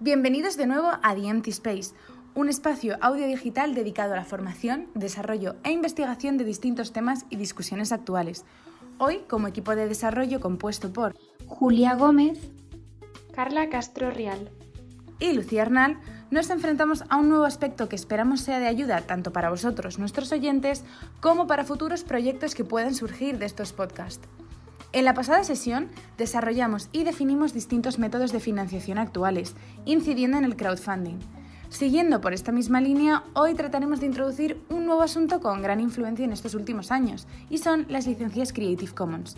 [0.00, 1.94] Bienvenidos de nuevo a The Empty Space,
[2.34, 7.36] un espacio audio digital dedicado a la formación, desarrollo e investigación de distintos temas y
[7.36, 8.44] discusiones actuales.
[8.98, 11.16] Hoy, como equipo de desarrollo compuesto por
[11.46, 12.38] Julia Gómez,
[13.32, 14.50] Carla Castro Rial
[15.18, 15.98] y Lucía Arnal,
[16.30, 20.30] nos enfrentamos a un nuevo aspecto que esperamos sea de ayuda tanto para vosotros, nuestros
[20.30, 20.84] oyentes,
[21.20, 24.28] como para futuros proyectos que puedan surgir de estos podcasts.
[24.96, 29.54] En la pasada sesión desarrollamos y definimos distintos métodos de financiación actuales,
[29.84, 31.18] incidiendo en el crowdfunding.
[31.68, 36.24] Siguiendo por esta misma línea, hoy trataremos de introducir un nuevo asunto con gran influencia
[36.24, 39.36] en estos últimos años, y son las licencias Creative Commons.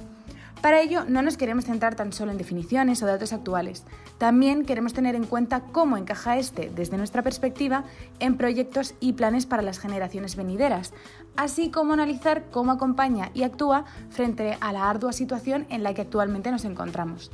[0.62, 3.84] Para ello, no nos queremos centrar tan solo en definiciones o datos actuales.
[4.18, 7.84] También queremos tener en cuenta cómo encaja este, desde nuestra perspectiva,
[8.18, 10.92] en proyectos y planes para las generaciones venideras,
[11.36, 16.02] así como analizar cómo acompaña y actúa frente a la ardua situación en la que
[16.02, 17.30] actualmente nos encontramos.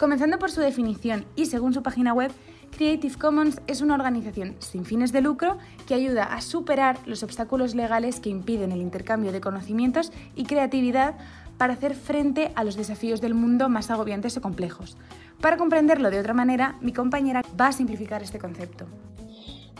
[0.00, 2.32] Comenzando por su definición y según su página web,
[2.76, 7.74] Creative Commons es una organización sin fines de lucro que ayuda a superar los obstáculos
[7.74, 11.16] legales que impiden el intercambio de conocimientos y creatividad
[11.60, 14.96] para hacer frente a los desafíos del mundo más agobiantes o complejos.
[15.42, 18.86] Para comprenderlo de otra manera, mi compañera va a simplificar este concepto.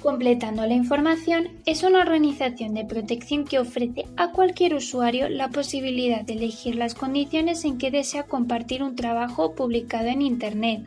[0.03, 6.21] Completando la información, es una organización de protección que ofrece a cualquier usuario la posibilidad
[6.21, 10.83] de elegir las condiciones en que desea compartir un trabajo publicado en Internet.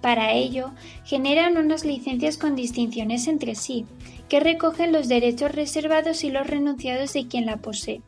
[0.00, 0.72] Para ello,
[1.04, 3.86] generan unas licencias con distinciones entre sí,
[4.28, 8.02] que recogen los derechos reservados y los renunciados de quien la posee.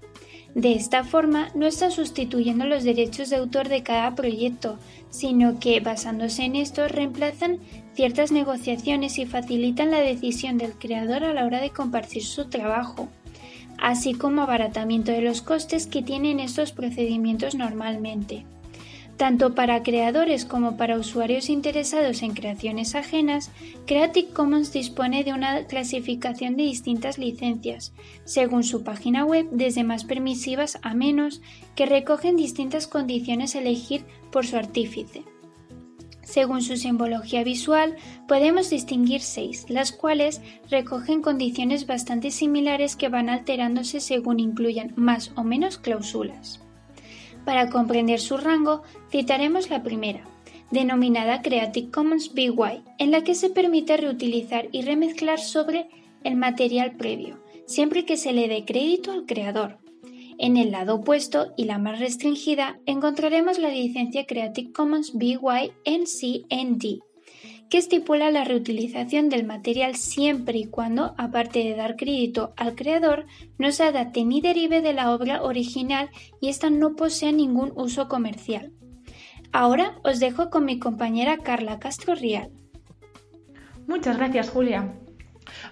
[0.55, 4.79] De esta forma, no están sustituyendo los derechos de autor de cada proyecto,
[5.11, 7.59] sino que, basándose en estos, reemplazan
[7.95, 13.09] ciertas negociaciones y facilitan la decisión del creador a la hora de compartir su trabajo,
[13.79, 18.45] así como abaratamiento de los costes que tienen estos procedimientos normalmente.
[19.19, 23.51] Tanto para creadores como para usuarios interesados en creaciones ajenas,
[23.85, 27.93] Creative Commons dispone de una clasificación de distintas licencias,
[28.25, 31.43] según su página web, desde más permisivas a menos,
[31.75, 35.25] que recogen distintas condiciones a elegir por su artífice.
[36.23, 37.97] Según su simbología visual,
[38.29, 45.33] podemos distinguir seis, las cuales recogen condiciones bastante similares que van alterándose según incluyan más
[45.35, 46.61] o menos cláusulas.
[47.49, 50.23] Para comprender su rango, citaremos la primera,
[50.71, 52.53] denominada Creative Commons BY,
[52.99, 55.89] en la que se permite reutilizar y remezclar sobre
[56.25, 59.79] el material previo, siempre que se le dé crédito al creador.
[60.37, 67.01] En el lado opuesto y la más restringida encontraremos la licencia Creative Commons BY NCND,
[67.69, 73.27] que estipula la reutilización del material siempre y cuando, aparte de dar crédito al creador,
[73.59, 78.09] no se adapte ni derive de la obra original y ésta no posea ningún uso
[78.09, 78.73] comercial.
[79.53, 82.51] Ahora os dejo con mi compañera Carla Castro Rial.
[83.87, 84.95] Muchas gracias, Julia.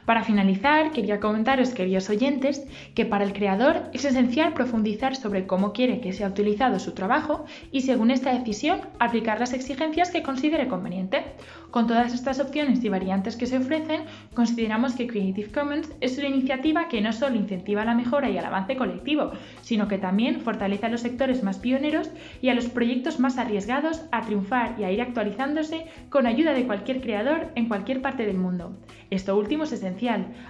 [0.06, 5.72] Para finalizar, quería comentaros, queridos oyentes, que para el creador es esencial profundizar sobre cómo
[5.72, 10.68] quiere que sea utilizado su trabajo y, según esta decisión, aplicar las exigencias que considere
[10.68, 11.24] conveniente.
[11.72, 14.02] Con todas estas opciones y variantes que se ofrecen,
[14.32, 18.44] consideramos que Creative Commons es una iniciativa que no solo incentiva la mejora y el
[18.44, 23.18] avance colectivo, sino que también fortalece a los sectores más pioneros y a los proyectos
[23.18, 28.00] más arriesgados a triunfar y a ir actualizándose con ayuda de cualquier creador en cualquier
[28.00, 28.76] parte del mundo.
[29.10, 29.72] Esto último es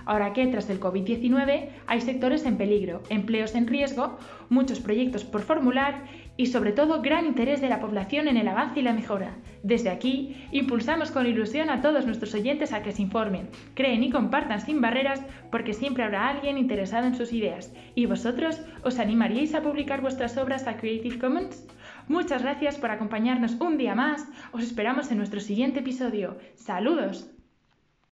[0.04, 4.18] ahora que tras el COVID-19 hay sectores en peligro, empleos en riesgo,
[4.48, 6.04] muchos proyectos por formular
[6.36, 9.36] y sobre todo gran interés de la población en el avance y la mejora.
[9.62, 14.10] Desde aquí, impulsamos con ilusión a todos nuestros oyentes a que se informen, creen y
[14.10, 17.72] compartan sin barreras porque siempre habrá alguien interesado en sus ideas.
[17.94, 21.66] ¿Y vosotros os animaríais a publicar vuestras obras a Creative Commons?
[22.08, 24.28] Muchas gracias por acompañarnos un día más.
[24.52, 26.36] Os esperamos en nuestro siguiente episodio.
[26.54, 27.35] Saludos.